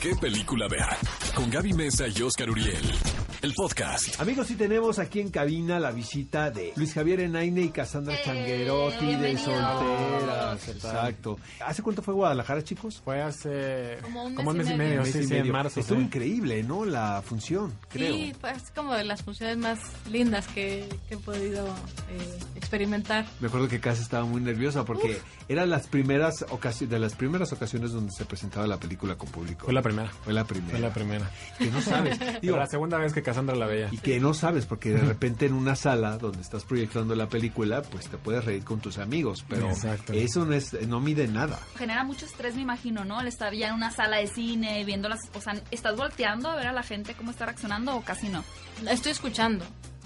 qué 0.00 0.14
película 0.14 0.68
ver. 0.68 0.86
Con 1.34 1.50
Gaby 1.50 1.72
Mesa 1.72 2.06
y 2.08 2.22
Oscar 2.22 2.50
Uriel. 2.50 3.25
El 3.42 3.52
podcast. 3.54 4.20
Amigos, 4.20 4.50
y 4.50 4.54
tenemos 4.54 4.98
aquí 4.98 5.20
en 5.20 5.30
cabina 5.30 5.78
la 5.78 5.90
visita 5.92 6.50
de 6.50 6.72
Luis 6.76 6.94
Javier 6.94 7.20
Enaine 7.20 7.62
y 7.62 7.68
Cassandra 7.68 8.14
Eh, 8.14 8.20
Changuerotti 8.24 9.14
de. 9.14 9.36
Solteras. 9.38 10.68
Exacto. 10.68 11.38
¿Hace 11.64 11.82
cuánto 11.82 12.02
fue 12.02 12.14
Guadalajara, 12.14 12.64
chicos? 12.64 13.00
Fue 13.04 13.20
hace 13.22 13.98
Como 14.02 14.24
un 14.24 14.34
como 14.34 14.50
un 14.50 14.56
mes 14.56 14.68
y 14.68 14.72
y 14.72 14.76
medio. 14.76 15.02
Mes 15.02 15.12
sí, 15.12 15.18
y 15.18 15.24
sí, 15.26 15.34
en 15.34 15.40
medio. 15.40 15.52
marzo. 15.52 15.80
Estuvo 15.80 15.98
sí. 15.98 16.04
increíble, 16.06 16.62
¿no? 16.62 16.84
La 16.84 17.22
función, 17.22 17.72
creo. 17.90 18.14
Sí, 18.14 18.32
pues 18.40 18.70
como 18.74 18.94
de 18.94 19.04
las 19.04 19.22
funciones 19.22 19.58
más 19.58 19.78
lindas 20.10 20.46
que, 20.48 20.88
que 21.08 21.14
he 21.14 21.18
podido 21.18 21.66
eh, 22.10 22.38
experimentar. 22.56 23.26
Me 23.40 23.48
acuerdo 23.48 23.68
que 23.68 23.80
Casa 23.80 24.02
estaba 24.02 24.24
muy 24.24 24.40
nerviosa 24.40 24.84
porque 24.84 25.18
eran 25.48 25.70
las 25.70 25.86
primeras 25.88 26.44
ocasiones, 26.50 26.90
de 26.90 26.98
las 26.98 27.14
primeras 27.14 27.52
ocasiones 27.52 27.92
donde 27.92 28.12
se 28.12 28.24
presentaba 28.24 28.66
la 28.66 28.78
película 28.78 29.16
con 29.16 29.28
público. 29.28 29.66
Fue 29.66 29.74
la 29.74 29.82
primera. 29.82 30.08
Fue 30.24 30.32
la 30.32 30.44
primera. 30.44 30.70
Fue 30.70 30.80
la 30.80 30.92
primera. 30.92 31.30
Que 31.58 31.70
no 31.70 31.80
sabes. 31.82 32.18
Digo, 32.40 32.40
Digo, 32.42 32.56
la 32.56 32.66
segunda 32.66 32.98
vez 32.98 33.12
que 33.12 33.25
Cassandra 33.26 33.56
la 33.56 33.66
veía. 33.66 33.88
y 33.90 33.98
que 33.98 34.20
no 34.20 34.34
sabes, 34.34 34.66
porque 34.66 34.90
de 34.90 35.00
repente 35.00 35.46
en 35.46 35.52
una 35.52 35.74
sala 35.74 36.16
donde 36.16 36.40
estás 36.40 36.64
proyectando 36.64 37.16
la 37.16 37.28
película, 37.28 37.82
pues 37.82 38.08
te 38.08 38.18
puedes 38.18 38.44
reír 38.44 38.62
con 38.62 38.78
tus 38.78 38.98
amigos, 38.98 39.44
pero 39.48 39.68
Exacto. 39.68 40.12
eso 40.12 40.44
no 40.44 40.54
es, 40.54 40.72
no 40.86 41.00
mide 41.00 41.26
nada. 41.26 41.58
genera 41.76 42.04
mucho 42.04 42.24
estrés, 42.24 42.54
me 42.54 42.62
imagino, 42.62 43.04
¿no? 43.04 43.20
El 43.20 43.26
estar 43.26 43.52
ya 43.52 43.68
en 43.68 43.74
una 43.74 43.90
sala 43.90 44.18
de 44.18 44.28
cine, 44.28 44.84
viendo 44.84 45.08
las... 45.08 45.18
O 45.34 45.40
sea, 45.40 45.60
¿estás 45.72 45.96
volteando 45.96 46.48
a 46.48 46.54
ver 46.54 46.68
a 46.68 46.72
la 46.72 46.84
gente 46.84 47.14
cómo 47.14 47.32
está 47.32 47.46
reaccionando 47.46 47.96
o 47.96 48.02
casi 48.02 48.28
no? 48.28 48.44
La 48.82 48.92
estoy 48.92 49.10
escuchando. 49.10 49.64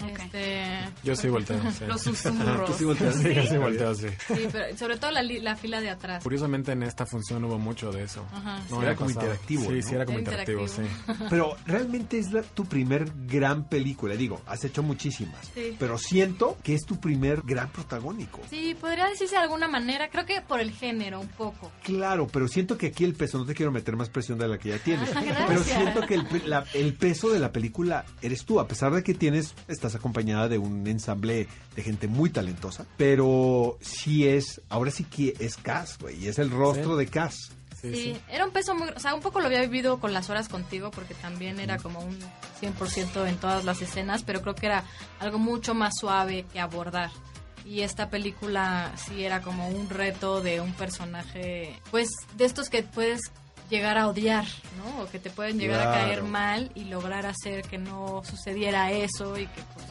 Este, 0.09 0.63
Yo 1.03 1.15
sí 1.15 1.29
volteo. 1.29 1.59
Sí. 1.71 1.85
Los 1.85 2.01
susurros. 2.01 2.65
Tú 2.71 2.73
sí 2.73 2.85
volteas. 2.85 3.15
Sí, 3.15 3.33
yo 3.33 3.43
sí 3.45 3.57
volteo, 3.57 3.95
sí. 3.95 4.07
sí, 4.27 4.47
pero 4.51 4.77
sobre 4.77 4.97
todo 4.97 5.11
la, 5.11 5.55
fila 5.55 5.79
de 5.81 5.89
atrás. 5.89 6.23
Curiosamente 6.23 6.71
en 6.73 6.83
esta 6.83 7.05
función 7.05 7.43
hubo 7.45 7.57
mucho 7.59 7.91
de 7.91 8.03
eso. 8.03 8.25
Ajá, 8.31 8.59
No 8.69 8.77
sí. 8.79 8.83
Era 8.85 8.95
como 8.95 9.07
pasado. 9.09 9.25
interactivo, 9.27 9.63
Sí, 9.63 9.69
¿no? 9.75 9.81
sí, 9.81 9.95
era 9.95 10.05
como 10.05 10.17
Era 10.19 10.29
interactivo, 10.31 10.61
interactivo. 10.61 11.15
sí. 11.17 11.23
Pero 11.29 11.55
realmente 11.65 12.19
es 12.19 12.31
la- 12.31 12.41
tu 12.43 12.65
primer 12.65 13.11
gran 13.27 13.67
película. 13.69 14.15
Digo, 14.15 14.41
has 14.45 14.63
hecho 14.65 14.83
muchísimas. 14.83 15.45
Sí. 15.53 15.75
Pero 15.79 15.97
siento 15.97 16.57
que 16.63 16.73
es 16.75 16.81
tu 16.85 16.99
primer 16.99 17.41
gran 17.43 17.69
protagónico. 17.69 18.41
Sí, 18.49 18.75
podría 18.79 19.07
decirse 19.07 19.35
de 19.35 19.41
alguna 19.41 19.67
manera. 19.67 20.09
Creo 20.09 20.25
que 20.25 20.41
por 20.41 20.59
el 20.59 20.71
género, 20.71 21.19
un 21.21 21.27
poco. 21.29 21.71
Claro, 21.83 22.27
pero 22.27 22.47
siento 22.47 22.77
que 22.77 22.87
aquí 22.87 23.03
el 23.03 23.13
peso, 23.13 23.37
no 23.37 23.45
te 23.45 23.53
quiero 23.53 23.71
meter 23.71 23.95
más 23.95 24.09
presión 24.09 24.37
de 24.37 24.47
la 24.47 24.57
que 24.57 24.69
ya 24.69 24.79
tienes, 24.79 25.09
Ah, 25.15 25.45
pero 25.47 25.63
siento 25.63 26.01
que 26.01 26.15
el, 26.15 26.27
la- 26.45 26.65
el 26.73 26.93
peso 26.93 27.29
de 27.29 27.39
la 27.39 27.51
película 27.51 28.05
eres 28.21 28.45
tú, 28.45 28.59
a 28.59 28.67
pesar 28.67 28.93
de 28.93 29.03
que 29.03 29.13
tienes, 29.13 29.53
estás 29.91 29.99
acompañada 29.99 30.47
de 30.47 30.57
un 30.57 30.87
ensamble 30.87 31.47
de 31.75 31.83
gente 31.83 32.07
muy 32.07 32.29
talentosa, 32.29 32.85
pero 32.97 33.77
sí 33.81 34.27
es, 34.27 34.61
ahora 34.69 34.91
sí 34.91 35.03
que 35.03 35.33
es 35.39 35.57
Cass, 35.57 35.97
güey, 35.99 36.23
y 36.23 36.27
es 36.27 36.39
el 36.39 36.49
rostro 36.49 36.93
Sí. 36.97 37.05
de 37.05 37.07
Cass. 37.11 37.35
Sí, 37.81 37.95
Sí, 37.95 37.95
sí. 38.13 38.21
era 38.29 38.45
un 38.45 38.51
peso 38.51 38.75
muy... 38.75 38.89
O 38.89 38.99
sea, 38.99 39.15
un 39.15 39.21
poco 39.21 39.39
lo 39.39 39.47
había 39.47 39.61
vivido 39.61 39.99
con 39.99 40.13
las 40.13 40.29
horas 40.29 40.49
contigo 40.49 40.91
porque 40.91 41.15
también 41.15 41.59
era 41.59 41.77
como 41.77 41.99
un 41.99 42.15
100% 42.61 43.27
en 43.27 43.37
todas 43.37 43.65
las 43.65 43.81
escenas, 43.81 44.21
pero 44.23 44.41
creo 44.43 44.53
que 44.53 44.67
era 44.67 44.83
algo 45.19 45.39
mucho 45.39 45.73
más 45.73 45.93
suave 45.99 46.45
que 46.53 46.59
abordar. 46.59 47.09
Y 47.65 47.81
esta 47.81 48.09
película 48.11 48.91
sí 48.97 49.23
era 49.23 49.41
como 49.41 49.67
un 49.67 49.89
reto 49.89 50.41
de 50.41 50.61
un 50.61 50.73
personaje, 50.73 51.79
pues 51.89 52.09
de 52.37 52.45
estos 52.45 52.69
que 52.69 52.83
puedes 52.83 53.21
llegar 53.71 53.97
a 53.97 54.07
odiar, 54.07 54.45
¿no? 54.77 55.01
O 55.03 55.09
que 55.09 55.17
te 55.17 55.29
pueden 55.31 55.57
llegar 55.57 55.87
a 55.87 55.91
caer 55.91 56.19
Claro. 56.19 56.27
mal 56.27 56.71
y 56.75 56.83
lograr 56.85 57.25
hacer 57.25 57.63
que 57.63 57.79
no 57.79 58.21
sucediera 58.23 58.91
eso 58.91 59.37
y 59.39 59.47
que 59.47 59.61
pues 59.73 59.85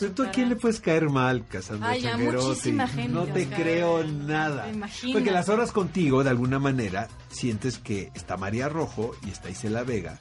Pero 0.00 0.12
tú 0.12 0.24
a 0.24 0.30
quién 0.30 0.48
le 0.50 0.56
puedes 0.56 0.80
caer 0.80 1.08
mal, 1.08 1.46
Cassandra 1.46 1.90
Ay, 1.90 2.04
a 2.06 2.10
Changuerotti? 2.10 2.46
muchísima 2.48 2.88
gente, 2.88 3.12
No 3.12 3.24
te 3.24 3.44
Oscar. 3.44 3.62
creo 3.62 4.04
nada. 4.04 4.66
Porque 5.12 5.30
las 5.30 5.48
horas 5.48 5.72
contigo, 5.72 6.22
de 6.24 6.30
alguna 6.30 6.58
manera, 6.58 7.08
sientes 7.30 7.78
que 7.78 8.10
está 8.14 8.36
María 8.36 8.68
Rojo 8.68 9.12
y 9.26 9.30
está 9.30 9.50
Isela 9.50 9.82
Vega. 9.84 10.20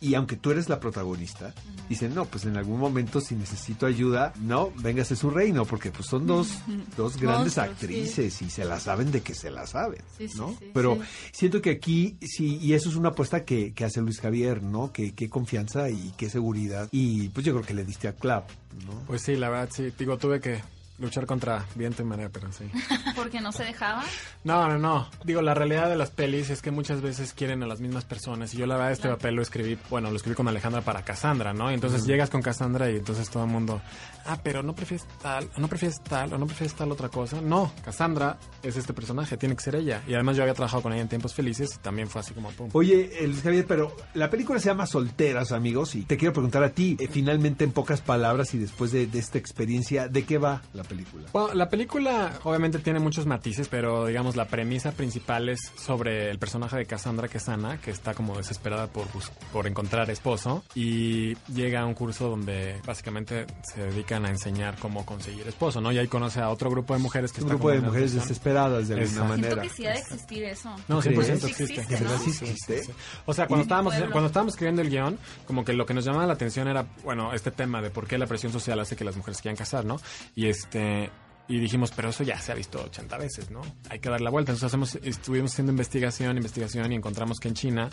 Y 0.00 0.14
aunque 0.14 0.36
tú 0.36 0.50
eres 0.50 0.70
la 0.70 0.80
protagonista, 0.80 1.54
dicen, 1.88 2.14
no, 2.14 2.24
pues 2.24 2.46
en 2.46 2.56
algún 2.56 2.80
momento 2.80 3.20
si 3.20 3.34
necesito 3.34 3.84
ayuda, 3.84 4.32
no, 4.40 4.72
véngase 4.76 5.14
su 5.14 5.28
reino, 5.28 5.66
porque 5.66 5.90
pues 5.90 6.06
son 6.08 6.26
dos, 6.26 6.48
dos 6.96 7.18
grandes 7.18 7.58
Monstruos, 7.58 7.70
actrices 7.70 8.40
y 8.40 8.48
se 8.48 8.64
la 8.64 8.80
saben 8.80 9.12
de 9.12 9.20
que 9.20 9.34
se 9.34 9.50
la 9.50 9.66
saben, 9.66 10.00
Sí, 10.16 10.26
sí, 10.28 10.38
¿no? 10.38 10.56
sí, 10.58 10.70
Pero 10.72 10.94
sí. 10.96 11.00
siento 11.32 11.60
que 11.60 11.68
aquí, 11.70 12.16
sí, 12.22 12.56
y 12.62 12.72
eso 12.72 12.88
es 12.88 12.96
una 12.96 13.10
apuesta 13.10 13.44
que, 13.44 13.74
que 13.74 13.84
hace 13.84 14.00
Luis 14.00 14.20
Javier, 14.20 14.62
¿no? 14.62 14.90
Que 14.90 15.14
qué 15.14 15.28
confianza 15.28 15.90
y 15.90 16.14
qué 16.16 16.30
seguridad. 16.30 16.88
Y 16.90 17.28
pues 17.28 17.44
yo 17.44 17.52
creo 17.52 17.66
que 17.66 17.74
le 17.74 17.84
diste 17.84 18.08
a 18.08 18.14
clap, 18.14 18.48
¿no? 18.86 19.02
Pues 19.06 19.20
sí, 19.20 19.36
la 19.36 19.50
verdad, 19.50 19.68
sí. 19.70 19.92
Digo, 19.98 20.16
tuve 20.16 20.40
que 20.40 20.62
luchar 20.98 21.26
contra 21.26 21.64
viento 21.74 22.02
y 22.02 22.04
marea, 22.04 22.28
pero 22.30 22.52
sí. 22.52 22.64
Porque 23.16 23.40
no 23.40 23.52
se 23.52 23.64
dejaba. 23.64 24.02
No, 24.44 24.68
no, 24.68 24.78
no. 24.78 25.08
Digo, 25.24 25.42
la 25.42 25.54
realidad 25.54 25.88
de 25.88 25.96
las 25.96 26.10
pelis 26.10 26.50
es 26.50 26.62
que 26.62 26.70
muchas 26.70 27.00
veces 27.00 27.32
quieren 27.32 27.62
a 27.62 27.66
las 27.66 27.80
mismas 27.80 28.04
personas. 28.04 28.54
Y 28.54 28.58
yo 28.58 28.66
la 28.66 28.76
verdad 28.76 28.92
este 28.92 29.08
papel 29.08 29.34
lo 29.34 29.42
escribí, 29.42 29.78
bueno, 29.90 30.10
lo 30.10 30.16
escribí 30.16 30.36
con 30.36 30.48
Alejandra 30.48 30.82
para 30.82 31.02
Cassandra, 31.02 31.52
¿no? 31.52 31.70
Y 31.70 31.74
entonces 31.74 32.04
llegas 32.04 32.30
con 32.30 32.42
Cassandra 32.42 32.90
y 32.90 32.96
entonces 32.96 33.28
todo 33.30 33.44
el 33.44 33.50
mundo, 33.50 33.80
ah, 34.26 34.38
pero 34.42 34.62
no 34.62 34.74
prefieres 34.74 35.06
tal, 35.20 35.50
o 35.56 35.60
no 35.60 35.68
prefieres 35.68 36.00
tal, 36.02 36.32
o 36.32 36.38
no 36.38 36.46
prefieres 36.46 36.74
tal 36.74 36.92
otra 36.92 37.08
cosa. 37.08 37.40
No, 37.40 37.72
Cassandra 37.84 38.38
es 38.62 38.76
este 38.76 38.92
personaje, 38.92 39.36
tiene 39.36 39.56
que 39.56 39.62
ser 39.62 39.76
ella. 39.76 40.02
Y 40.06 40.14
además 40.14 40.36
yo 40.36 40.42
había 40.42 40.54
trabajado 40.54 40.82
con 40.82 40.92
ella 40.92 41.02
en 41.02 41.08
Tiempos 41.08 41.34
Felices 41.34 41.74
y 41.74 41.78
también 41.78 42.08
fue 42.08 42.20
así 42.20 42.34
como 42.34 42.50
pum. 42.50 42.70
Oye, 42.72 43.10
Luis 43.22 43.42
Javier, 43.42 43.66
pero 43.66 43.96
la 44.14 44.30
película 44.30 44.60
se 44.60 44.66
llama 44.68 44.86
Solteras, 44.86 45.52
amigos, 45.52 45.94
y 45.94 46.02
te 46.02 46.16
quiero 46.16 46.32
preguntar 46.32 46.62
a 46.62 46.70
ti, 46.70 46.96
eh, 47.00 47.08
finalmente 47.10 47.64
en 47.64 47.72
pocas 47.72 48.00
palabras 48.00 48.54
y 48.54 48.58
después 48.58 48.92
de, 48.92 49.06
de 49.06 49.18
esta 49.18 49.38
experiencia, 49.38 50.08
¿de 50.08 50.24
qué 50.24 50.38
va 50.38 50.62
la 50.72 50.81
película? 50.82 51.28
Bueno, 51.32 51.54
la 51.54 51.68
película 51.68 52.32
obviamente 52.44 52.78
tiene 52.78 52.98
muchos 53.00 53.26
matices, 53.26 53.68
pero 53.68 54.06
digamos 54.06 54.36
la 54.36 54.46
premisa 54.46 54.92
principal 54.92 55.48
es 55.48 55.72
sobre 55.76 56.30
el 56.30 56.38
personaje 56.38 56.76
de 56.76 56.86
Cassandra, 56.86 57.28
que 57.28 57.38
es 57.38 57.48
Ana, 57.48 57.78
que 57.78 57.90
está 57.90 58.14
como 58.14 58.36
desesperada 58.36 58.86
por, 58.86 59.06
por 59.52 59.66
encontrar 59.66 60.10
esposo 60.10 60.64
y 60.74 61.34
llega 61.52 61.80
a 61.80 61.86
un 61.86 61.94
curso 61.94 62.28
donde 62.28 62.80
básicamente 62.86 63.46
se 63.62 63.82
dedican 63.82 64.24
a 64.26 64.30
enseñar 64.30 64.76
cómo 64.78 65.04
conseguir 65.06 65.46
esposo, 65.48 65.80
¿no? 65.80 65.92
Y 65.92 65.98
ahí 65.98 66.08
conoce 66.08 66.40
a 66.40 66.48
otro 66.50 66.70
grupo 66.70 66.94
de 66.94 67.00
mujeres 67.00 67.32
que 67.32 67.40
Un 67.40 67.46
está 67.46 67.54
grupo 67.54 67.68
como 67.68 67.74
de 67.80 67.86
mujeres 67.86 68.14
desesperadas 68.14 68.88
de 68.88 68.94
alguna 68.94 69.10
Exacto. 69.12 69.34
Siento 69.34 69.56
manera. 69.56 69.62
que 69.62 69.68
sí 69.76 69.86
ha 69.86 69.92
de 69.92 69.98
existir 69.98 70.44
eso. 70.44 70.74
No, 70.88 71.00
¿Tú 71.00 71.08
100% 71.10 71.14
crees? 71.14 71.26
Sí 71.26 71.32
existe. 71.46 71.62
existe, 71.74 71.94
¿De 71.94 72.00
verdad 72.00 72.16
¿no? 72.16 72.22
sí 72.24 72.30
existe? 72.30 72.78
sí, 72.78 72.84
sí. 72.86 72.92
O 73.26 73.34
sea, 73.34 73.46
cuando 73.46 73.62
estábamos, 73.62 73.94
cuando 74.10 74.26
estábamos 74.26 74.54
escribiendo 74.54 74.82
el 74.82 74.90
guion, 74.90 75.18
como 75.46 75.64
que 75.64 75.72
lo 75.72 75.86
que 75.86 75.94
nos 75.94 76.04
llamaba 76.04 76.26
la 76.26 76.32
atención 76.34 76.68
era, 76.68 76.86
bueno, 77.04 77.32
este 77.32 77.50
tema 77.50 77.80
de 77.82 77.90
por 77.90 78.06
qué 78.06 78.18
la 78.18 78.26
presión 78.26 78.52
social 78.52 78.78
hace 78.80 78.96
que 78.96 79.04
las 79.04 79.16
mujeres 79.16 79.40
quieran 79.40 79.56
casar, 79.56 79.84
¿no? 79.84 80.00
Y 80.34 80.46
este 80.72 81.10
y 81.48 81.58
dijimos, 81.58 81.92
pero 81.94 82.08
eso 82.08 82.22
ya 82.22 82.38
se 82.40 82.52
ha 82.52 82.54
visto 82.54 82.82
80 82.82 83.18
veces, 83.18 83.50
¿no? 83.50 83.60
Hay 83.90 83.98
que 83.98 84.08
dar 84.08 84.22
la 84.22 84.30
vuelta. 84.30 84.52
Entonces 84.52 84.68
hacemos, 84.68 84.94
estuvimos 85.02 85.52
haciendo 85.52 85.72
investigación, 85.72 86.36
investigación 86.36 86.92
y 86.92 86.94
encontramos 86.94 87.40
que 87.40 87.48
en 87.48 87.54
China 87.54 87.90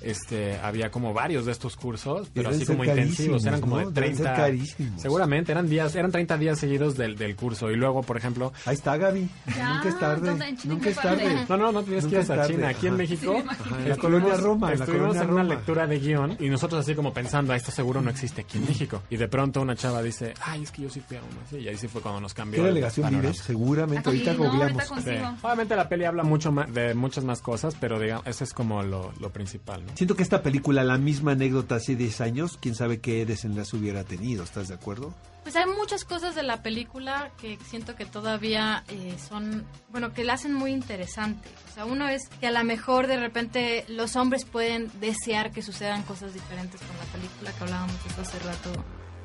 este 0.00 0.58
había 0.58 0.90
como 0.90 1.12
varios 1.12 1.46
de 1.46 1.52
estos 1.52 1.76
cursos, 1.76 2.28
pero 2.34 2.50
así 2.50 2.64
como 2.66 2.84
intensivos, 2.84 3.44
eran 3.46 3.60
como 3.60 3.78
de 3.78 3.84
¿no? 3.86 3.90
Ser 3.90 3.94
30. 4.04 4.34
carísimos. 4.34 5.00
Seguramente 5.02 5.52
eran 5.52 5.68
días, 5.68 5.94
eran 5.94 6.10
30 6.12 6.38
días 6.38 6.58
seguidos 6.58 6.96
del, 6.96 7.16
del 7.16 7.34
curso 7.36 7.70
y 7.70 7.76
luego, 7.76 8.02
por 8.02 8.16
ejemplo, 8.16 8.52
Ahí 8.64 8.74
está 8.74 8.96
Gaby. 8.96 9.28
Ya, 9.56 9.74
Nunca 9.74 9.88
es 9.88 9.98
tarde. 9.98 10.28
¿dónde? 10.30 10.48
¿En 10.48 10.56
China 10.56 10.74
Nunca 10.74 10.88
es 10.90 10.96
tarde. 10.96 11.46
No, 11.48 11.56
no, 11.56 11.72
no 11.72 11.82
tienes 11.82 12.04
que 12.06 12.14
ir 12.16 12.20
es 12.20 12.46
China. 12.46 12.68
Aquí 12.68 12.86
en. 12.88 12.96
México. 12.96 13.36
Sí, 13.42 13.74
En 13.82 13.88
la 13.88 13.96
colonia 13.96 14.36
Roma, 14.36 14.72
en 14.72 14.78
la 14.78 14.84
Estuvimos 14.84 15.08
colonia 15.16 15.22
en 15.22 15.30
una 15.30 15.44
lectura 15.44 15.86
de 15.86 15.98
guion 15.98 16.36
y 16.40 16.48
nosotros 16.48 16.80
así 16.80 16.94
como 16.94 17.12
pensando, 17.12 17.52
"Ah, 17.52 17.56
esto 17.56 17.70
seguro 17.70 18.00
no 18.00 18.10
existe 18.10 18.42
aquí 18.42 18.58
en 18.58 18.66
México. 18.66 19.02
Y 19.10 19.16
de 19.16 19.28
pronto 19.28 19.60
una 19.60 19.74
chava 19.76 20.02
dice, 20.02 20.34
ay, 20.42 20.62
es 20.62 20.70
que 20.70 20.82
yo 20.82 20.90
sí 20.90 21.00
fui 21.00 21.16
a 21.16 21.20
uno. 21.20 21.60
Y 21.62 21.68
ahí 21.68 21.76
sí 21.76 21.88
fue 21.88 22.00
cuando 22.00 22.20
nos 22.20 22.34
cambió. 22.34 22.62
¿Qué 22.62 22.68
el 22.68 22.74
delegación 22.74 23.10
vives? 23.10 23.38
Seguramente. 23.38 24.08
Aquí, 24.08 24.18
ahorita 24.26 24.32
no, 24.32 24.38
googleamos. 24.50 24.90
ahorita 24.90 25.10
Sí. 25.10 25.18
Consigo. 25.18 25.36
Obviamente 25.42 25.76
la 25.76 25.88
peli 25.88 26.04
habla 26.04 26.22
mucho 26.22 26.52
más 26.52 26.72
de 26.72 26.94
muchas 26.94 27.24
más 27.24 27.40
cosas, 27.40 27.76
pero 27.80 27.98
digamos, 28.00 28.26
eso 28.26 28.44
es 28.44 28.52
como 28.52 28.82
lo, 28.82 29.12
lo 29.20 29.30
principal, 29.30 29.82
¿no? 29.84 29.85
Siento 29.94 30.14
que 30.16 30.22
esta 30.22 30.42
película, 30.42 30.84
la 30.84 30.98
misma 30.98 31.32
anécdota 31.32 31.76
hace 31.76 31.96
10 31.96 32.20
años, 32.20 32.58
quién 32.60 32.74
sabe 32.74 33.00
qué 33.00 33.24
desenlace 33.24 33.76
hubiera 33.76 34.04
tenido, 34.04 34.44
¿estás 34.44 34.68
de 34.68 34.74
acuerdo? 34.74 35.14
Pues 35.42 35.54
hay 35.56 35.64
muchas 35.78 36.04
cosas 36.04 36.34
de 36.34 36.42
la 36.42 36.62
película 36.62 37.30
que 37.40 37.56
siento 37.68 37.94
que 37.94 38.04
todavía 38.04 38.84
eh, 38.88 39.14
son, 39.28 39.64
bueno, 39.90 40.12
que 40.12 40.24
la 40.24 40.34
hacen 40.34 40.52
muy 40.52 40.72
interesante. 40.72 41.48
O 41.70 41.74
sea, 41.74 41.84
uno 41.84 42.08
es 42.08 42.28
que 42.40 42.48
a 42.48 42.50
lo 42.50 42.62
mejor 42.64 43.06
de 43.06 43.16
repente 43.16 43.84
los 43.88 44.16
hombres 44.16 44.44
pueden 44.44 44.90
desear 45.00 45.52
que 45.52 45.62
sucedan 45.62 46.02
cosas 46.02 46.34
diferentes 46.34 46.80
con 46.80 46.96
la 46.98 47.04
película, 47.12 47.52
que 47.52 47.62
hablábamos 47.64 47.94
hace 48.20 48.38
rato 48.40 48.72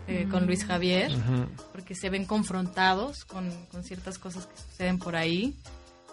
eh, 0.07 0.27
con 0.29 0.45
Luis 0.45 0.63
Javier, 0.65 1.11
Ujú. 1.11 1.47
porque 1.71 1.95
se 1.95 2.09
ven 2.09 2.25
confrontados 2.25 3.25
con, 3.25 3.49
con 3.71 3.83
ciertas 3.83 4.19
cosas 4.19 4.45
que 4.45 4.57
suceden 4.57 4.99
por 4.99 5.15
ahí, 5.15 5.55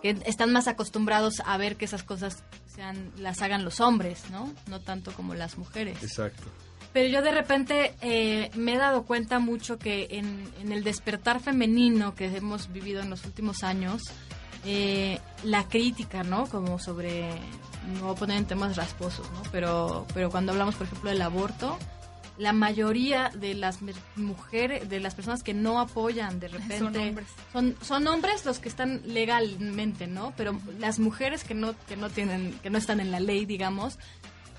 que 0.02 0.16
están 0.26 0.52
más 0.52 0.68
acostumbrados 0.68 1.42
a 1.44 1.56
ver 1.56 1.76
que 1.76 1.84
esas 1.84 2.02
cosas 2.02 2.42
sean, 2.74 3.12
las 3.16 3.42
hagan 3.42 3.64
los 3.64 3.80
hombres, 3.80 4.24
¿no? 4.30 4.52
No 4.68 4.80
tanto 4.80 5.12
como 5.12 5.34
las 5.34 5.58
mujeres. 5.58 6.02
Exacto. 6.02 6.44
Pero 6.92 7.08
yo 7.08 7.22
de 7.22 7.32
repente 7.32 7.94
eh, 8.00 8.50
me 8.54 8.74
he 8.74 8.78
dado 8.78 9.04
cuenta 9.04 9.38
mucho 9.38 9.78
que 9.78 10.08
en, 10.12 10.50
en 10.60 10.72
el 10.72 10.84
despertar 10.84 11.40
femenino 11.40 12.14
que 12.14 12.26
hemos 12.26 12.72
vivido 12.72 13.02
en 13.02 13.10
los 13.10 13.24
últimos 13.24 13.62
años, 13.62 14.02
eh, 14.64 15.20
la 15.44 15.68
crítica, 15.68 16.22
¿no? 16.24 16.46
Como 16.46 16.78
sobre, 16.78 17.30
no 17.94 18.04
voy 18.04 18.12
a 18.12 18.18
poner 18.18 18.36
en 18.38 18.46
temas 18.46 18.76
rasposos, 18.76 19.30
¿no? 19.32 19.42
Pero, 19.52 20.06
pero 20.14 20.30
cuando 20.30 20.52
hablamos, 20.52 20.74
por 20.74 20.86
ejemplo, 20.86 21.10
del 21.10 21.22
aborto, 21.22 21.78
la 22.38 22.52
mayoría 22.52 23.30
de 23.30 23.54
las 23.54 23.80
mujeres, 24.16 24.88
de 24.88 25.00
las 25.00 25.14
personas 25.14 25.42
que 25.42 25.54
no 25.54 25.80
apoyan 25.80 26.40
de 26.40 26.48
repente... 26.48 26.78
Son 26.78 26.96
hombres. 26.96 27.28
Son, 27.52 27.76
son 27.82 28.06
hombres 28.06 28.44
los 28.46 28.58
que 28.58 28.68
están 28.68 29.02
legalmente, 29.04 30.06
¿no? 30.06 30.32
Pero 30.36 30.58
las 30.78 30.98
mujeres 30.98 31.44
que 31.44 31.54
no, 31.54 31.74
que 31.86 31.96
no 31.96 32.10
tienen, 32.10 32.58
que 32.62 32.70
no 32.70 32.78
están 32.78 33.00
en 33.00 33.10
la 33.10 33.20
ley, 33.20 33.44
digamos, 33.44 33.98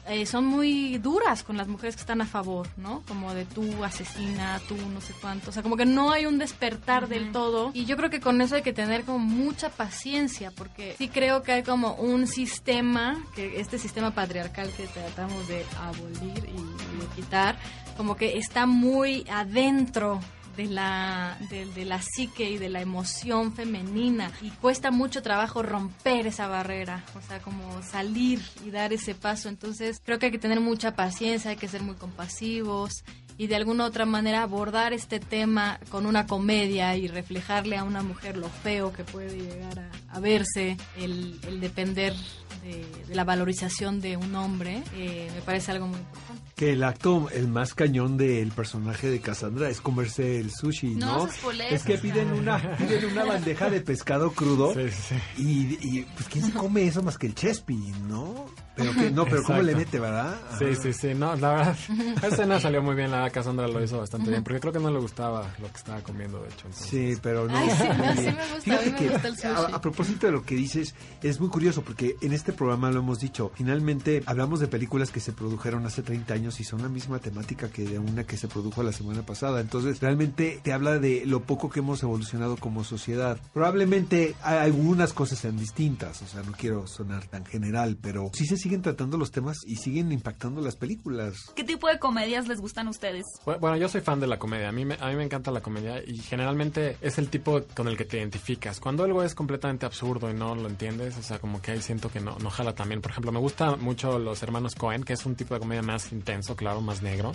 eh, 0.08 0.26
son 0.26 0.46
muy 0.46 0.98
duras 0.98 1.44
con 1.44 1.58
las 1.58 1.68
mujeres 1.68 1.96
que 1.96 2.02
están 2.02 2.22
a 2.22 2.26
favor, 2.26 2.68
¿no? 2.78 3.04
Como 3.08 3.34
de 3.34 3.46
tú 3.46 3.84
asesina, 3.84 4.60
tú 4.68 4.76
no 4.94 5.02
sé 5.02 5.14
cuánto. 5.22 5.50
O 5.50 5.54
sea, 5.54 5.64
como 5.64 5.78
que 5.78 5.86
no 5.86 6.12
hay 6.12 6.26
un 6.26 6.38
despertar 6.38 7.08
del 7.08 7.32
todo. 7.32 7.72
Y 7.74 7.86
yo 7.86 7.98
creo 7.98 8.10
que 8.10 8.20
con 8.20 8.42
eso 8.42 8.56
hay 8.56 8.62
que 8.62 8.74
tener 8.74 9.04
como 9.04 9.20
mucha 9.20 9.70
paciencia, 9.70 10.52
porque 10.52 10.96
sí 10.98 11.10
creo 11.10 11.44
que 11.44 11.52
hay 11.52 11.64
como 11.64 11.94
un 11.96 12.28
sistema, 12.28 13.24
que 13.36 13.60
este 13.60 13.78
sistema 13.78 14.12
patriarcal 14.12 14.72
que 14.72 14.88
tratamos 14.88 15.48
de 15.48 15.66
abolir 15.82 16.50
y 16.50 17.00
de 17.00 17.06
quitar, 17.16 17.58
como 17.98 18.16
que 18.16 18.38
está 18.38 18.66
muy 18.66 19.26
adentro 19.30 20.20
de 20.60 20.68
la, 20.68 21.38
de, 21.50 21.66
de 21.68 21.86
la 21.86 22.02
psique 22.02 22.50
y 22.50 22.58
de 22.58 22.68
la 22.68 22.82
emoción 22.82 23.54
femenina 23.54 24.30
y 24.42 24.50
cuesta 24.50 24.92
mucho 24.92 25.22
trabajo 25.22 25.64
romper 25.64 26.28
esa 26.28 26.48
barrera, 26.48 27.06
o 27.16 27.22
sea, 27.22 27.40
como 27.40 27.82
salir 27.82 28.42
y 28.66 28.70
dar 28.70 28.92
ese 28.92 29.16
paso. 29.16 29.48
Entonces 29.48 30.02
creo 30.04 30.20
que 30.20 30.26
hay 30.26 30.32
que 30.34 30.38
tener 30.38 30.60
mucha 30.60 30.98
paciencia, 30.98 31.52
hay 31.52 31.56
que 31.56 31.70
ser 31.70 31.82
muy 31.82 31.96
compasivos 31.96 33.06
y 33.40 33.48
de 33.48 33.56
alguna 33.56 33.86
otra 33.86 34.06
manera 34.06 34.44
abordar 34.44 34.92
este 34.92 35.22
tema 35.22 35.80
con 35.90 36.06
una 36.06 36.28
comedia 36.28 36.98
y 36.98 37.08
reflejarle 37.08 37.78
a 37.78 37.86
una 37.86 38.04
mujer 38.04 38.36
lo 38.36 38.50
feo 38.50 38.92
que 38.92 39.06
puede 39.06 39.40
llegar 39.40 39.80
a, 39.80 40.18
a 40.18 40.20
verse, 40.20 40.76
el, 40.98 41.40
el 41.48 41.62
depender 41.62 42.14
de, 42.62 42.86
de, 43.08 43.16
la 43.16 43.24
valorización 43.24 44.02
de 44.02 44.18
un 44.18 44.36
hombre, 44.36 44.84
eh, 44.94 45.32
me 45.34 45.42
parece 45.42 45.72
algo 45.72 45.88
muy 45.88 46.00
importante. 46.00 46.44
Que 46.58 46.74
el 46.74 46.84
acto, 46.84 47.30
el 47.34 47.48
más 47.48 47.74
cañón 47.74 48.18
del 48.18 48.52
personaje 48.52 49.10
de 49.10 49.22
Cassandra 49.22 49.70
es 49.70 49.80
comerse 49.80 50.42
el 50.42 50.52
sushi, 50.52 50.96
¿no? 50.96 51.26
No, 51.26 51.52
es 51.72 51.84
que 51.84 51.98
piden 51.98 52.34
una, 52.34 52.58
piden 52.78 53.06
una 53.06 53.24
bandeja 53.24 53.70
de 53.70 53.80
pescado 53.80 54.34
crudo 54.34 54.74
Sí, 54.74 54.90
sí. 54.90 55.16
y, 55.38 56.00
y, 56.00 56.02
pues 56.14 56.28
quién 56.28 56.46
se 56.46 56.52
come 56.52 56.86
eso 56.86 57.02
más 57.02 57.18
que 57.18 57.28
el 57.28 57.36
Chespi, 57.36 57.78
¿no? 58.10 58.48
Pero 58.80 58.94
que, 58.94 59.12
no, 59.12 59.26
pero 59.26 59.44
cómo 59.44 59.62
le 59.62 59.76
mete, 59.76 60.00
¿verdad? 60.00 60.36
Sí, 60.58 60.66
Ajá. 60.66 60.82
sí, 60.82 60.94
sí, 60.94 61.14
no, 61.14 61.36
la 61.36 61.50
verdad, 61.54 61.78
esa 62.18 62.28
escena 62.28 62.60
salió 62.60 62.82
muy 62.82 62.96
bien, 62.96 63.12
la 63.12 63.18
verdad, 63.18 63.34
Cassandra 63.34 63.68
lo 63.68 63.84
hizo 63.84 64.00
bastante 64.00 64.30
bien, 64.32 64.44
porque 64.44 64.60
creo 64.60 64.74
que 64.74 64.80
no 64.80 64.90
le 64.92 65.00
gustaba 65.00 65.54
lo 65.60 65.68
que 65.68 65.78
estaba 65.78 66.02
comiendo, 66.02 66.42
de 66.42 66.48
hecho. 66.50 66.68
entonces. 66.68 66.88
Sí, 66.90 67.20
pero 67.22 67.48
no. 67.48 67.58
Ay, 67.58 67.70
sí, 67.70 67.84
no, 67.98 68.14
sí 68.16 68.22
Bien. 68.22 68.36
me 68.36 68.42
gusta, 68.44 68.62
Fíjate 68.62 68.84
a 68.84 68.86
mí 68.86 68.92
me 68.92 68.98
que, 68.98 69.10
gusta 69.10 69.28
el 69.28 69.36
sushi. 69.36 69.48
A, 69.48 69.76
a 69.76 69.82
propósito 69.82 70.26
de 70.28 70.32
lo 70.34 70.44
que 70.44 70.56
dices, 70.56 70.96
es 71.22 71.40
muy 71.40 71.50
curioso 71.50 71.82
porque 71.84 72.16
en 72.22 72.34
este 72.34 72.54
programa 72.54 72.90
lo 72.92 73.00
hemos 73.00 73.20
dicho. 73.20 73.52
Finalmente 73.56 74.24
hablamos 74.26 74.60
de 74.60 74.68
películas 74.68 75.12
que 75.12 75.20
se 75.20 75.32
produjeron 75.34 75.86
hace 75.86 76.02
30 76.02 76.34
años 76.34 76.60
y 76.60 76.64
son 76.64 76.82
la 76.82 76.90
misma 76.90 77.20
temática 77.20 77.70
que 77.70 77.84
de 77.84 78.00
una 78.00 78.24
que 78.24 78.38
se 78.38 78.48
produjo 78.48 78.84
la 78.84 78.92
semana 78.94 79.24
pasada. 79.24 79.62
Entonces, 79.62 80.00
realmente 80.00 80.60
te 80.64 80.74
habla 80.74 81.00
de 81.00 81.24
lo 81.26 81.42
poco 81.42 81.70
que 81.70 81.80
hemos 81.80 82.02
evolucionado 82.04 82.58
como 82.58 82.84
sociedad. 82.84 83.38
Probablemente 83.54 84.36
hay- 84.42 84.58
algunas 84.60 85.14
cosas 85.14 85.40
sean 85.40 85.58
distintas, 85.58 86.22
o 86.22 86.28
sea, 86.28 86.42
no 86.44 86.52
quiero 86.54 86.88
sonar 86.88 87.26
tan 87.28 87.46
general, 87.46 87.98
pero 88.02 88.30
sí 88.34 88.46
se 88.46 88.58
siguen 88.70 88.82
tratando 88.84 89.18
los 89.18 89.32
temas 89.32 89.58
y 89.66 89.78
siguen 89.78 90.12
impactando 90.12 90.62
las 90.62 90.76
películas. 90.76 91.52
¿Qué 91.56 91.64
tipo 91.64 91.88
de 91.88 91.98
comedias 91.98 92.48
les 92.48 92.62
gustan 92.62 92.86
a 92.88 92.92
ustedes? 92.92 93.26
Bu- 93.44 93.60
Bueno, 93.60 93.78
yo 93.78 93.90
soy 93.90 94.02
fan 94.02 94.20
de 94.20 94.28
la 94.28 94.38
comedia. 94.38 94.70
A 94.70 94.72
mí, 94.72 94.86
me, 94.86 94.94
a 95.00 95.08
mí 95.08 95.16
me 95.16 95.24
encanta 95.24 95.50
la 95.50 95.62
comedia 95.62 96.04
y 96.06 96.20
generalmente 96.20 96.96
es 97.02 97.18
el 97.18 97.30
tipo 97.30 97.62
con 97.76 97.88
el 97.88 97.98
que 97.98 98.06
te 98.06 98.18
identificas. 98.20 98.80
Cuando 98.80 99.04
algo 99.04 99.24
es 99.24 99.34
completamente 99.34 99.88
absurdo 99.88 100.30
y 100.30 100.36
no 100.36 100.54
lo 100.54 100.68
entiendes, 100.70 101.18
o 101.18 101.24
sea, 101.24 101.40
como 101.40 101.62
que 101.64 101.72
ahí 101.72 101.82
siento 101.82 102.12
que 102.12 102.20
no, 102.20 102.38
no 102.38 102.52
jala 102.52 102.76
también. 102.76 103.02
Por 103.02 103.10
ejemplo, 103.10 103.32
me 103.32 103.40
gusta 103.40 103.76
mucho 103.76 104.20
Los 104.20 104.44
Hermanos 104.44 104.76
Cohen, 104.76 105.04
que 105.04 105.14
es 105.14 105.26
un 105.26 105.34
tipo 105.36 105.56
de 105.56 105.60
comedia 105.62 105.82
más 105.82 106.12
intenso, 106.12 106.56
claro, 106.56 106.80
más 106.82 107.02
negro. 107.02 107.32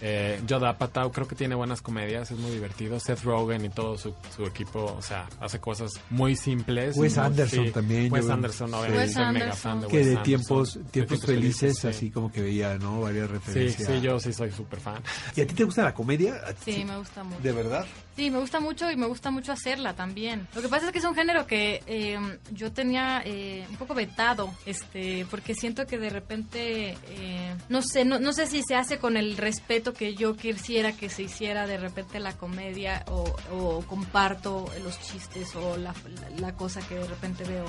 Eh, 0.00 0.40
Judd 0.48 0.62
Apatow 0.64 1.10
creo 1.10 1.26
que 1.26 1.34
tiene 1.34 1.54
buenas 1.56 1.82
comedias, 1.82 2.30
es 2.30 2.38
muy 2.38 2.52
divertido. 2.52 2.98
Seth 3.00 3.22
Rogen 3.24 3.64
y 3.64 3.68
todo 3.68 3.98
su, 3.98 4.14
su 4.34 4.44
equipo, 4.46 4.84
o 4.96 5.02
sea, 5.02 5.28
hace 5.40 5.58
cosas 5.60 5.90
muy 6.08 6.34
simples. 6.36 6.96
Wes 6.96 7.18
Anderson 7.18 7.72
también, 7.72 8.10
Wes 8.10 8.30
Anderson, 8.30 8.72
obviamente, 8.72 9.12
soy 9.12 9.32
mega 9.32 9.52
fan 9.54 9.80
de 9.80 9.88
Que 9.88 9.96
Wes 9.96 10.06
de 10.06 10.10
Anderson. 10.16 10.22
tiempos, 10.24 10.77
Tiempos 10.90 11.20
felices, 11.24 11.78
sí. 11.78 11.88
así 11.88 12.10
como 12.10 12.30
que 12.32 12.40
veía, 12.42 12.76
¿no? 12.78 13.00
Varias 13.02 13.26
Sí, 13.28 13.32
referencias. 13.34 13.88
sí, 13.88 14.00
yo 14.00 14.18
sí 14.20 14.32
soy 14.32 14.50
súper 14.52 14.80
fan. 14.80 15.02
¿Y 15.36 15.40
a 15.40 15.46
ti 15.46 15.54
te 15.54 15.64
gusta 15.64 15.82
la 15.82 15.94
comedia? 15.94 16.40
¿A 16.46 16.52
ti 16.52 16.72
Sí, 16.72 16.84
me 16.84 16.96
gusta 16.98 17.24
mucho. 17.24 17.40
¿De 17.42 17.52
verdad? 17.52 17.86
Sí, 18.16 18.30
me 18.30 18.38
gusta 18.38 18.58
mucho 18.58 18.90
y 18.90 18.96
me 18.96 19.06
gusta 19.06 19.30
mucho 19.30 19.52
hacerla 19.52 19.94
también. 19.94 20.48
Lo 20.54 20.60
que 20.62 20.68
pasa 20.68 20.86
es 20.86 20.92
que 20.92 20.98
es 20.98 21.04
un 21.04 21.14
género 21.14 21.46
que 21.46 21.82
eh, 21.86 22.18
yo 22.52 22.72
tenía 22.72 23.22
eh, 23.24 23.64
un 23.70 23.76
poco 23.76 23.94
vetado, 23.94 24.52
este, 24.66 25.24
porque 25.30 25.54
siento 25.54 25.86
que 25.86 25.98
de 25.98 26.10
repente, 26.10 26.96
eh, 27.08 27.54
no 27.68 27.80
sé, 27.82 28.04
no, 28.04 28.18
no 28.18 28.32
sé 28.32 28.46
si 28.48 28.62
se 28.66 28.74
hace 28.74 28.98
con 28.98 29.16
el 29.16 29.36
respeto 29.36 29.92
que 29.92 30.14
yo 30.16 30.34
quisiera 30.36 30.92
que 30.96 31.08
se 31.10 31.22
hiciera 31.22 31.66
de 31.68 31.76
repente 31.78 32.18
la 32.18 32.36
comedia 32.36 33.04
o, 33.08 33.36
o 33.52 33.80
comparto 33.82 34.68
los 34.82 35.00
chistes 35.00 35.54
o 35.54 35.76
la, 35.76 35.92
la- 36.20 36.40
la 36.40 36.52
cosa 36.54 36.80
que 36.88 36.96
de 36.96 37.06
repente 37.06 37.44
veo 37.44 37.64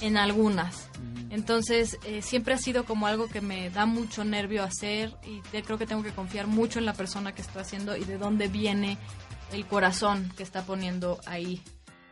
en 0.00 0.16
algunas. 0.16 0.88
Entonces, 1.30 1.98
eh, 2.06 2.22
siempre 2.22 2.54
ha 2.54 2.58
sido 2.58 2.84
como 2.84 3.06
algo 3.06 3.28
que 3.28 3.40
me 3.40 3.68
da 3.70 3.84
mucho 3.84 4.24
nervio 4.24 4.62
hacer 4.62 5.12
y 5.26 5.40
te- 5.50 5.62
creo 5.62 5.76
que 5.76 5.86
tengo 5.86 6.02
que 6.02 6.12
confiar 6.12 6.46
mucho 6.46 6.78
en 6.78 6.86
la 6.86 6.94
persona 6.94 7.34
que 7.34 7.42
está 7.42 7.60
haciendo 7.60 7.96
y 7.96 8.04
de 8.04 8.16
dónde 8.16 8.48
viene 8.48 8.96
el 9.52 9.66
corazón 9.66 10.32
que 10.36 10.42
está 10.42 10.62
poniendo 10.62 11.18
ahí. 11.26 11.60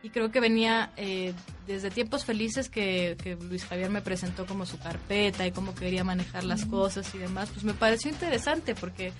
Y 0.03 0.09
creo 0.09 0.29
que 0.31 0.39
venía 0.39 0.91
eh, 0.97 1.33
desde 1.65 1.89
tiempos 1.89 2.25
felices 2.25 2.69
que, 2.69 3.17
que 3.23 3.35
Luis 3.35 3.65
Javier 3.65 3.89
me 3.89 4.01
presentó 4.03 4.45
como 4.45 4.65
su 4.67 4.77
carpeta 4.77 5.47
y 5.47 5.51
cómo 5.51 5.73
quería 5.73 6.03
manejar 6.03 6.43
las 6.43 6.65
cosas 6.65 7.13
y 7.15 7.17
demás. 7.17 7.49
Pues 7.51 7.63
me 7.63 7.73
pareció 7.73 8.11
interesante 8.11 8.75
porque 8.75 9.11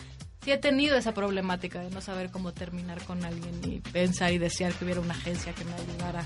sí 0.46 0.52
he 0.52 0.58
tenido 0.60 0.96
esa 0.96 1.12
problemática 1.12 1.80
de 1.80 1.90
no 1.90 2.02
saber 2.02 2.30
cómo 2.30 2.54
terminar 2.54 3.04
con 3.06 3.26
alguien 3.26 3.60
y 3.64 3.80
pensar 3.80 4.32
y 4.32 4.38
desear 4.38 4.74
que 4.74 4.86
hubiera 4.86 5.02
una 5.02 5.16
agencia 5.16 5.54
que 5.54 5.66
me 5.66 5.74
ayudara 5.74 6.24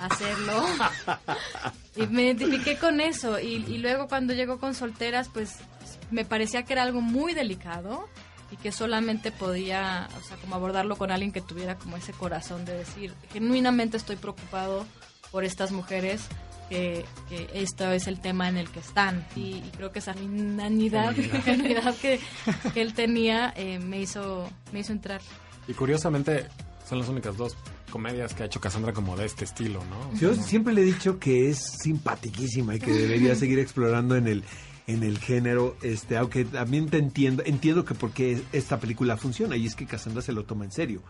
a 0.00 0.06
hacerlo. 0.06 0.64
y 1.96 2.08
me 2.08 2.24
identifiqué 2.24 2.76
con 2.76 3.00
eso. 3.00 3.38
Y, 3.38 3.64
y 3.68 3.78
luego 3.78 4.08
cuando 4.08 4.34
llegó 4.34 4.58
con 4.58 4.74
solteras, 4.74 5.28
pues 5.32 5.58
me 6.10 6.24
parecía 6.24 6.64
que 6.64 6.72
era 6.72 6.82
algo 6.82 7.00
muy 7.00 7.34
delicado 7.34 8.08
y 8.50 8.56
que 8.56 8.72
solamente 8.72 9.30
podía, 9.30 10.08
o 10.20 10.24
sea, 10.24 10.36
como 10.38 10.56
abordarlo 10.56 10.96
con 10.96 11.12
alguien 11.12 11.30
que 11.30 11.40
tuviera 11.40 11.76
como 11.78 11.96
ese 11.96 12.12
corazón 12.12 12.64
de 12.64 12.76
decir, 12.76 13.14
genuinamente 13.32 13.96
estoy 13.96 14.16
preocupado 14.16 14.84
por 15.30 15.44
estas 15.44 15.70
mujeres, 15.70 16.26
que, 16.72 17.04
que 17.28 17.50
esto 17.52 17.92
es 17.92 18.06
el 18.06 18.18
tema 18.18 18.48
en 18.48 18.56
el 18.56 18.70
que 18.70 18.80
están. 18.80 19.26
Y, 19.36 19.56
y 19.56 19.70
creo 19.76 19.92
que 19.92 19.98
esa 19.98 20.14
genuinidad 20.14 21.14
que, 22.00 22.18
que 22.72 22.80
él 22.80 22.94
tenía 22.94 23.52
eh, 23.56 23.78
me, 23.78 24.00
hizo, 24.00 24.48
me 24.72 24.80
hizo 24.80 24.92
entrar. 24.92 25.20
Y 25.68 25.74
curiosamente, 25.74 26.46
son 26.88 26.98
las 26.98 27.08
únicas 27.08 27.36
dos 27.36 27.56
comedias 27.90 28.32
que 28.32 28.42
ha 28.42 28.46
hecho 28.46 28.58
Cassandra 28.58 28.94
como 28.94 29.16
de 29.16 29.26
este 29.26 29.44
estilo, 29.44 29.80
¿no? 29.84 30.18
Yo 30.18 30.34
siempre 30.34 30.72
le 30.72 30.80
he 30.80 30.84
dicho 30.84 31.18
que 31.18 31.50
es 31.50 31.58
simpatiquísima 31.82 32.74
y 32.74 32.78
que 32.78 32.90
debería 32.90 33.34
seguir 33.36 33.58
explorando 33.58 34.16
en 34.16 34.26
el 34.26 34.44
en 34.88 35.04
el 35.04 35.18
género, 35.18 35.76
este, 35.82 36.16
aunque 36.16 36.44
también 36.44 36.88
te 36.88 36.98
entiendo, 36.98 37.42
entiendo 37.46 37.84
que 37.84 37.94
porque 37.94 38.42
esta 38.52 38.80
película 38.80 39.16
funciona 39.16 39.56
y 39.56 39.66
es 39.66 39.76
que 39.76 39.86
Cassandra 39.86 40.22
se 40.22 40.32
lo 40.32 40.44
toma 40.44 40.64
en 40.64 40.72
serio. 40.72 41.02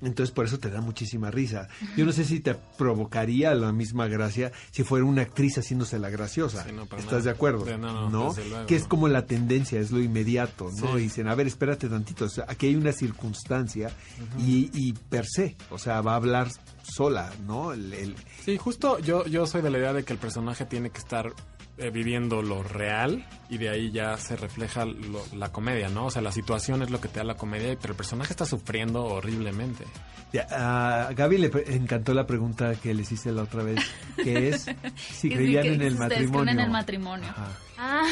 Entonces 0.00 0.34
por 0.34 0.46
eso 0.46 0.58
te 0.58 0.70
da 0.70 0.80
muchísima 0.80 1.30
risa. 1.30 1.68
Yo 1.96 2.06
no 2.06 2.12
sé 2.12 2.24
si 2.24 2.40
te 2.40 2.54
provocaría 2.78 3.54
la 3.54 3.70
misma 3.72 4.06
gracia 4.06 4.50
si 4.70 4.82
fuera 4.82 5.04
una 5.04 5.22
actriz 5.22 5.58
haciéndose 5.58 5.98
la 5.98 6.08
graciosa. 6.08 6.64
Sí, 6.64 6.72
no, 6.72 6.86
para 6.86 7.00
¿Estás 7.02 7.18
nada. 7.18 7.24
de 7.24 7.30
acuerdo? 7.30 7.78
No, 7.78 8.08
no, 8.08 8.32
desde 8.32 8.48
luego, 8.48 8.66
que 8.66 8.76
es 8.76 8.82
no. 8.84 8.88
como 8.88 9.08
la 9.08 9.26
tendencia, 9.26 9.78
es 9.78 9.90
lo 9.90 10.00
inmediato, 10.00 10.70
¿no? 10.80 10.92
Sí. 10.94 10.98
Y 10.98 11.00
dicen, 11.02 11.28
a 11.28 11.34
ver, 11.34 11.46
espérate 11.46 11.88
tantito, 11.88 12.24
o 12.24 12.28
sea, 12.30 12.46
aquí 12.48 12.66
hay 12.68 12.76
una 12.76 12.92
circunstancia 12.92 13.90
y, 14.38 14.70
y 14.72 14.92
per 14.94 15.26
se, 15.26 15.56
o 15.70 15.78
sea, 15.78 16.00
va 16.00 16.12
a 16.12 16.16
hablar 16.16 16.48
sola, 16.82 17.30
¿no? 17.46 17.72
El- 17.72 17.92
el, 17.92 18.14
Sí, 18.44 18.56
justo 18.56 18.98
yo, 19.00 19.26
yo 19.26 19.46
soy 19.46 19.60
de 19.60 19.70
la 19.70 19.78
idea 19.78 19.92
de 19.92 20.04
que 20.04 20.14
el 20.14 20.18
personaje 20.18 20.64
tiene 20.64 20.88
que 20.90 20.98
estar 20.98 21.30
eh, 21.78 21.90
viviendo 21.90 22.42
lo 22.42 22.62
real 22.62 23.24
y 23.48 23.58
de 23.58 23.68
ahí 23.70 23.90
ya 23.90 24.16
se 24.16 24.36
refleja 24.36 24.84
lo- 24.84 25.24
la 25.34 25.50
comedia, 25.52 25.88
¿no? 25.88 26.06
O 26.06 26.10
sea, 26.10 26.22
la 26.22 26.32
situación 26.32 26.82
es 26.82 26.90
lo 26.90 27.00
que 27.00 27.08
te 27.08 27.18
da 27.20 27.24
la 27.24 27.34
comedia, 27.36 27.76
pero 27.80 27.92
el 27.92 27.96
personaje 27.96 28.32
está 28.32 28.44
sufriendo 28.46 29.04
horriblemente. 29.04 29.84
Ya, 30.32 30.46
a 30.50 31.12
Gaby 31.14 31.38
le 31.38 31.50
encantó 31.74 32.12
la 32.12 32.26
pregunta 32.26 32.74
que 32.74 32.92
les 32.92 33.10
hice 33.12 33.32
la 33.32 33.44
otra 33.44 33.62
vez, 33.62 33.80
que 34.22 34.48
es 34.50 34.66
si 34.96 35.30
creían 35.30 35.66
en 35.66 35.80
el 35.82 35.96
matrimonio. 35.96 36.52
en 36.52 36.60
el 36.60 36.70
matrimonio. 36.70 37.28
Ajá. 37.28 37.48
Ah, 37.78 38.04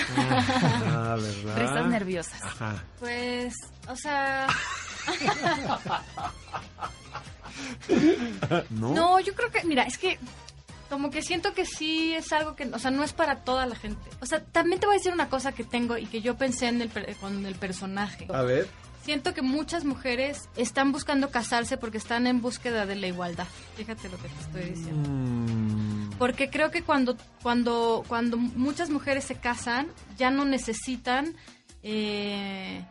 Ah, 0.86 1.16
¿verdad? 1.20 1.58
Risas 1.58 1.86
nerviosas. 1.88 2.42
Ajá. 2.42 2.82
pues, 3.00 3.54
o 3.88 3.96
sea, 3.96 4.46
¿No? 8.70 8.90
no, 8.94 9.20
yo 9.20 9.34
creo 9.34 9.50
que, 9.50 9.64
mira, 9.64 9.82
es 9.84 9.98
que 9.98 10.18
como 10.88 11.10
que 11.10 11.22
siento 11.22 11.52
que 11.54 11.66
sí 11.66 12.14
es 12.14 12.32
algo 12.32 12.54
que, 12.56 12.64
o 12.66 12.78
sea, 12.78 12.90
no 12.90 13.02
es 13.04 13.12
para 13.12 13.44
toda 13.44 13.66
la 13.66 13.74
gente. 13.76 14.10
O 14.20 14.26
sea, 14.26 14.42
también 14.44 14.80
te 14.80 14.86
voy 14.86 14.96
a 14.96 14.98
decir 14.98 15.12
una 15.12 15.28
cosa 15.28 15.52
que 15.52 15.64
tengo 15.64 15.96
y 15.98 16.06
que 16.06 16.20
yo 16.20 16.36
pensé 16.36 16.68
en 16.68 16.80
el, 16.82 16.90
con 17.20 17.44
el 17.44 17.54
personaje. 17.56 18.26
A 18.32 18.42
ver. 18.42 18.68
Siento 19.02 19.34
que 19.34 19.42
muchas 19.42 19.84
mujeres 19.84 20.48
están 20.56 20.90
buscando 20.90 21.30
casarse 21.30 21.76
porque 21.76 21.96
están 21.98 22.26
en 22.26 22.40
búsqueda 22.40 22.86
de 22.86 22.96
la 22.96 23.06
igualdad. 23.06 23.46
Fíjate 23.76 24.08
lo 24.08 24.16
que 24.16 24.28
te 24.28 24.40
estoy 24.40 24.74
diciendo. 24.74 25.08
Mm, 25.08 26.10
Porque 26.18 26.50
creo 26.50 26.72
que 26.72 26.82
cuando, 26.82 27.16
cuando, 27.40 28.04
cuando 28.08 28.36
muchas 28.36 28.90
mujeres 28.90 29.22
se 29.22 29.36
casan, 29.36 29.86
ya 30.18 30.30
no 30.30 30.44
necesitan 30.44 31.36
eh, 31.84 32.84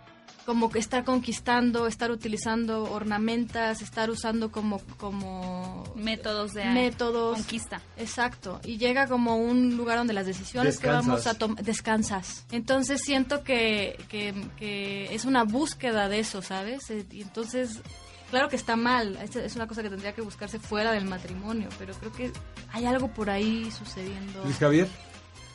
como 0.45 0.69
que 0.69 0.79
estar 0.79 1.03
conquistando, 1.03 1.87
estar 1.87 2.11
utilizando 2.11 2.83
ornamentas, 2.83 3.81
estar 3.81 4.09
usando 4.09 4.51
como 4.51 4.79
como 4.97 5.83
Métodos 5.95 6.53
de 6.53 6.65
métodos 6.65 7.37
conquista. 7.37 7.81
Exacto, 7.97 8.59
y 8.63 8.77
llega 8.77 9.07
como 9.07 9.37
un 9.37 9.75
lugar 9.77 9.97
donde 9.97 10.13
las 10.13 10.25
decisiones 10.25 10.77
que 10.77 10.87
vamos 10.87 11.25
a 11.27 11.33
tomar 11.33 11.63
descansas. 11.63 12.45
Entonces 12.51 13.01
siento 13.03 13.43
que, 13.43 13.97
que, 14.09 14.33
que 14.57 15.13
es 15.15 15.25
una 15.25 15.43
búsqueda 15.43 16.09
de 16.09 16.19
eso, 16.19 16.41
¿sabes? 16.41 16.89
Eh, 16.91 17.05
Y 17.11 17.21
entonces, 17.21 17.81
claro 18.29 18.49
que 18.49 18.55
está 18.55 18.75
mal, 18.75 19.17
es, 19.23 19.35
es 19.35 19.55
una 19.55 19.67
cosa 19.67 19.81
que 19.81 19.89
tendría 19.89 20.13
que 20.13 20.21
buscarse 20.21 20.59
fuera 20.59 20.91
del 20.91 21.05
matrimonio, 21.05 21.69
pero 21.79 21.93
creo 21.95 22.11
que 22.11 22.31
hay 22.71 22.85
algo 22.85 23.07
por 23.07 23.29
ahí 23.29 23.71
sucediendo. 23.71 24.43
Luis 24.43 24.57
Javier. 24.57 24.87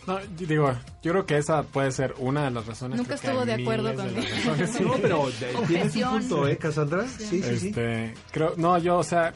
No, 0.06 0.18
yo 0.20 0.46
digo, 0.46 0.72
yo 1.02 1.12
creo 1.12 1.26
que 1.26 1.36
esa 1.38 1.62
puede 1.62 1.92
ser 1.92 2.14
una 2.18 2.44
de 2.44 2.50
las 2.50 2.66
razones. 2.66 2.98
Nunca 2.98 3.14
estuvo 3.14 3.44
de 3.44 3.54
acuerdo 3.54 3.94
conmigo. 3.94 4.26
No, 4.80 4.92
pero 5.00 5.28
eh, 5.28 5.32
tienes 5.66 5.96
un 5.96 6.02
punto, 6.20 6.48
¿eh, 6.48 6.56
Cassandra? 6.56 7.06
Sí, 7.06 7.42
sí, 7.42 7.42
sí. 7.42 7.68
Este, 7.68 8.14
creo, 8.30 8.54
no, 8.56 8.78
yo, 8.78 8.98
o 8.98 9.04
sea, 9.04 9.32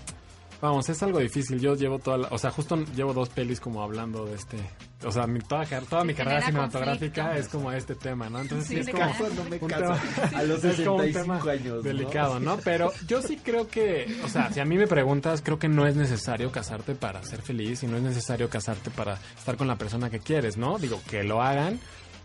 vamos, 0.64 0.88
es 0.88 1.02
algo 1.02 1.18
difícil. 1.20 1.60
Yo 1.60 1.74
llevo 1.76 1.98
toda 1.98 2.18
la, 2.18 2.28
o 2.30 2.38
sea, 2.38 2.50
justo 2.50 2.76
llevo 2.96 3.12
dos 3.14 3.28
pelis 3.28 3.60
como 3.60 3.82
hablando 3.82 4.24
de 4.26 4.34
este, 4.34 4.56
o 5.04 5.12
sea, 5.12 5.26
mi, 5.26 5.40
toda, 5.40 5.64
toda 5.88 6.04
mi 6.04 6.14
carrera 6.14 6.42
cinematográfica 6.42 7.22
conflicto. 7.24 7.46
es 7.46 7.48
como 7.48 7.72
este 7.72 7.94
tema, 7.94 8.28
¿no? 8.28 8.40
Entonces 8.40 8.66
sí, 8.66 8.74
Sí, 8.74 8.80
es 8.80 8.90
como 8.90 8.98
caso, 9.10 9.28
no 9.36 9.44
me 9.50 9.58
un 9.58 9.68
caso. 9.68 9.82
tema- 10.14 10.38
A 10.38 10.42
los 10.42 10.64
es 10.64 10.76
como 10.80 10.96
un 10.96 11.02
65 11.04 11.20
tema 11.44 11.52
años, 11.52 11.76
¿no? 11.76 11.82
delicado, 11.82 12.40
¿no? 12.40 12.56
Pero 12.58 12.92
yo 13.06 13.22
sí 13.22 13.36
creo 13.42 13.68
que, 13.68 14.06
o 14.24 14.28
sea, 14.28 14.52
si 14.52 14.60
a 14.60 14.64
mí 14.64 14.76
me 14.76 14.86
preguntas, 14.86 15.42
creo 15.42 15.58
que 15.58 15.68
no 15.68 15.86
es 15.86 15.96
necesario 15.96 16.50
casarte 16.50 16.94
para 16.94 17.22
ser 17.22 17.42
feliz 17.42 17.82
y 17.82 17.86
no 17.86 17.96
es 17.96 18.02
necesario 18.02 18.48
casarte 18.48 18.90
para 18.90 19.18
estar 19.38 19.56
con 19.56 19.68
la 19.68 19.76
persona 19.76 20.10
que 20.10 20.18
quieres, 20.20 20.56
¿no? 20.56 20.78
Digo, 20.78 21.00
que 21.08 21.22
lo 21.24 21.42
hagan. 21.42 21.78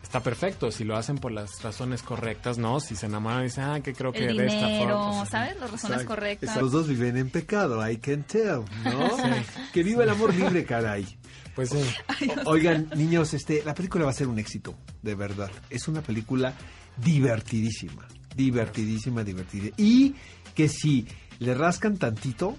Está 0.10 0.24
perfecto, 0.24 0.72
si 0.72 0.86
lo 0.86 0.98
hacen 0.98 1.20
por 1.20 1.32
las 1.32 1.62
razones 1.62 2.02
correctas, 2.02 2.58
¿no? 2.58 2.80
Si 2.80 2.96
se 2.96 3.06
enamoran 3.06 3.42
y 3.42 3.44
dicen, 3.44 3.66
ah, 3.66 3.80
que 3.80 3.94
creo 3.94 4.12
que 4.12 4.26
El 4.26 4.38
de 4.38 4.48
esta 4.48 4.66
dinero, 4.66 4.98
forma. 5.04 5.18
pues, 5.20 5.30
¿sabes? 5.30 5.60
Las 5.60 5.72
razones 5.72 6.04
correctas. 6.04 6.58
Los 6.60 6.72
dos 6.72 6.88
viven 6.88 7.16
en 7.16 7.30
pecado, 7.30 7.88
I 7.88 7.98
can 7.98 8.24
tell, 8.24 8.64
¿no? 8.86 9.08
Que 9.72 9.84
viva 9.84 10.04
el 10.04 10.10
amor 10.10 10.34
libre, 10.34 10.66
caray. 10.66 11.06
Pues 11.54 11.70
sí. 11.70 12.26
Oigan, 12.46 12.90
niños, 12.96 13.36
este, 13.36 13.62
la 13.64 13.76
película 13.76 14.06
va 14.06 14.10
a 14.10 14.16
ser 14.16 14.28
un 14.28 14.40
éxito, 14.40 14.76
de 15.04 15.14
verdad. 15.14 15.52
Es 15.70 15.88
una 15.88 16.02
película 16.02 16.56
divertidísima, 16.98 18.08
divertidísima, 18.36 19.24
divertida. 19.24 19.70
Y 19.78 20.16
que 20.56 20.70
si 20.70 21.08
le 21.38 21.54
rascan 21.54 21.98
tantito, 21.98 22.58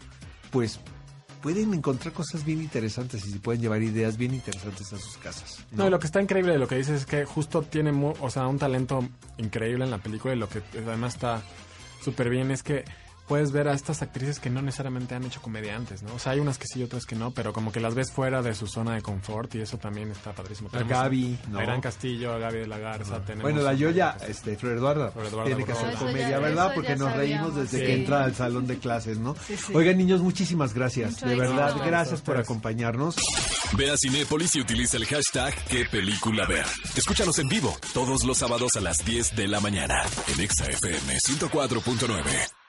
pues 0.52 0.78
pueden 1.40 1.74
encontrar 1.74 2.12
cosas 2.12 2.44
bien 2.44 2.60
interesantes 2.60 3.26
y 3.26 3.32
se 3.32 3.38
pueden 3.38 3.62
llevar 3.62 3.82
ideas 3.82 4.16
bien 4.16 4.34
interesantes 4.34 4.92
a 4.92 4.98
sus 4.98 5.16
casas. 5.18 5.64
No, 5.72 5.86
y 5.86 5.90
lo 5.90 5.98
que 5.98 6.06
está 6.06 6.20
increíble 6.20 6.52
de 6.52 6.58
lo 6.58 6.68
que 6.68 6.76
dices 6.76 7.00
es 7.00 7.06
que 7.06 7.24
justo 7.24 7.62
tiene, 7.62 7.90
o 8.20 8.30
sea, 8.30 8.46
un 8.46 8.58
talento 8.58 9.08
increíble 9.38 9.84
en 9.84 9.90
la 9.90 9.98
película 9.98 10.34
y 10.34 10.38
lo 10.38 10.48
que 10.48 10.62
además 10.78 11.14
está 11.14 11.42
súper 12.02 12.30
bien 12.30 12.50
es 12.50 12.62
que 12.62 12.84
puedes 13.30 13.52
ver 13.52 13.68
a 13.68 13.74
estas 13.74 14.02
actrices 14.02 14.40
que 14.40 14.50
no 14.50 14.60
necesariamente 14.60 15.14
han 15.14 15.22
hecho 15.22 15.40
comediantes, 15.40 16.02
¿no? 16.02 16.14
O 16.14 16.18
sea, 16.18 16.32
hay 16.32 16.40
unas 16.40 16.58
que 16.58 16.66
sí 16.66 16.80
y 16.80 16.82
otras 16.82 17.06
que 17.06 17.14
no, 17.14 17.30
pero 17.30 17.52
como 17.52 17.70
que 17.70 17.78
las 17.78 17.94
ves 17.94 18.10
fuera 18.10 18.42
de 18.42 18.56
su 18.56 18.66
zona 18.66 18.96
de 18.96 19.02
confort 19.02 19.54
y 19.54 19.60
eso 19.60 19.78
también 19.78 20.10
está 20.10 20.32
padrísimo. 20.32 20.68
A 20.72 20.82
Gaby, 20.82 21.38
¿no? 21.48 21.60
A 21.60 21.62
Irán 21.62 21.80
Castillo, 21.80 22.32
a 22.32 22.38
Gaby 22.38 22.58
de 22.58 22.66
la 22.66 22.78
Garza. 22.78 23.20
tenemos 23.20 23.44
Bueno, 23.44 23.62
la 23.62 23.72
Yoya, 23.72 24.16
este, 24.26 24.56
Flor 24.56 24.78
Eduarda, 24.78 25.12
Flor 25.12 25.26
Eduarda 25.26 25.46
tiene 25.46 25.64
que 25.64 25.70
hacer 25.70 25.94
comedia, 25.94 26.40
¿verdad? 26.40 26.72
Porque 26.74 26.96
nos 26.96 27.14
reímos 27.14 27.54
desde 27.54 27.78
sí. 27.78 27.86
que 27.86 27.94
entra 27.94 28.24
al 28.24 28.34
salón 28.34 28.66
de 28.66 28.78
clases, 28.78 29.18
¿no? 29.18 29.36
Sí, 29.46 29.56
sí. 29.56 29.72
Oigan, 29.76 29.96
niños, 29.96 30.22
muchísimas 30.22 30.74
gracias. 30.74 31.12
Mucho 31.12 31.26
de 31.28 31.36
verdad, 31.36 31.68
éxito. 31.68 31.86
gracias 31.86 32.22
por 32.22 32.36
acompañarnos. 32.36 33.14
Ve 33.78 33.92
a 33.92 33.96
Cinépolis 33.96 34.56
y 34.56 34.60
utiliza 34.60 34.96
el 34.96 35.06
hashtag 35.06 35.54
qué 35.68 35.84
película 35.84 36.46
ver. 36.48 36.66
Escúchanos 36.96 37.38
en 37.38 37.48
vivo 37.48 37.78
todos 37.94 38.24
los 38.24 38.38
sábados 38.38 38.74
a 38.74 38.80
las 38.80 39.04
10 39.04 39.36
de 39.36 39.46
la 39.46 39.60
mañana 39.60 40.02
en 40.34 40.40
Exa 40.40 40.64
FM 40.66 41.16
104.9. 41.16 42.59